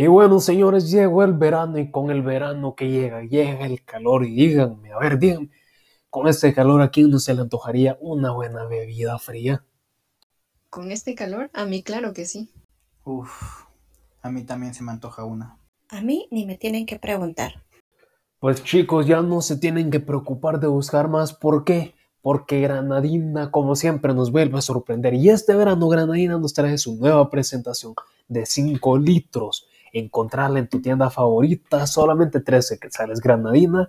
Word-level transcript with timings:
Y 0.00 0.06
bueno, 0.06 0.40
señores, 0.40 0.90
llegó 0.90 1.24
el 1.24 1.34
verano 1.34 1.78
y 1.78 1.90
con 1.90 2.10
el 2.10 2.22
verano 2.22 2.74
que 2.74 2.88
llega, 2.88 3.20
llega 3.20 3.66
el 3.66 3.84
calor 3.84 4.24
y 4.24 4.34
díganme, 4.34 4.92
a 4.92 4.98
ver, 4.98 5.18
díganme, 5.18 5.50
con 6.08 6.26
este 6.26 6.54
calor 6.54 6.80
a 6.80 6.90
quién 6.90 7.10
no 7.10 7.18
se 7.18 7.34
le 7.34 7.42
antojaría 7.42 7.98
una 8.00 8.30
buena 8.30 8.64
bebida 8.64 9.18
fría. 9.18 9.62
¿Con 10.70 10.90
este 10.90 11.14
calor? 11.14 11.50
A 11.52 11.66
mí 11.66 11.82
claro 11.82 12.14
que 12.14 12.24
sí. 12.24 12.50
Uf, 13.04 13.66
a 14.22 14.30
mí 14.30 14.42
también 14.44 14.72
se 14.72 14.82
me 14.82 14.90
antoja 14.90 15.24
una. 15.24 15.58
A 15.90 16.00
mí 16.00 16.28
ni 16.30 16.46
me 16.46 16.56
tienen 16.56 16.86
que 16.86 16.98
preguntar. 16.98 17.62
Pues 18.38 18.64
chicos, 18.64 19.06
ya 19.06 19.20
no 19.20 19.42
se 19.42 19.58
tienen 19.58 19.90
que 19.90 20.00
preocupar 20.00 20.60
de 20.60 20.66
buscar 20.66 21.08
más. 21.08 21.34
¿Por 21.34 21.62
qué? 21.62 21.94
Porque 22.22 22.62
Granadina, 22.62 23.50
como 23.50 23.76
siempre, 23.76 24.14
nos 24.14 24.32
vuelve 24.32 24.56
a 24.56 24.62
sorprender. 24.62 25.12
Y 25.12 25.28
este 25.28 25.54
verano 25.54 25.90
Granadina 25.90 26.38
nos 26.38 26.54
trae 26.54 26.78
su 26.78 26.96
nueva 26.96 27.28
presentación 27.28 27.92
de 28.28 28.46
5 28.46 28.96
litros. 28.96 29.66
Encontrarla 29.92 30.58
en 30.58 30.68
tu 30.68 30.80
tienda 30.80 31.10
favorita, 31.10 31.86
solamente 31.86 32.40
13 32.40 32.78
sales 32.90 33.20
Granadina 33.20 33.88